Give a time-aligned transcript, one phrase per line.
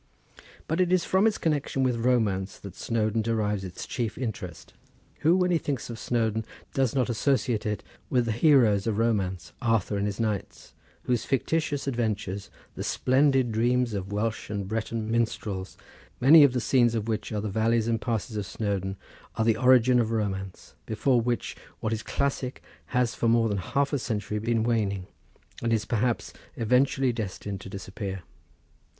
[0.67, 4.73] But it is from its connection with romance that Snowdon derives its chief interest.
[5.19, 6.43] Who when he thinks of Snowdon
[6.73, 10.73] does not associate it with the heroes of romance, Arthur and his knights?
[11.03, 15.77] whose fictitious adventures, the splendid dreams of Welsh and Breton minstrels,
[16.19, 18.97] many of the scenes of which are the valleys and passes of Snowdon,
[19.35, 23.93] are the origin of romance, before which what is classic has for more than half
[23.93, 25.05] a century been waning,
[25.61, 28.23] and is perhaps eventually destined to disappear.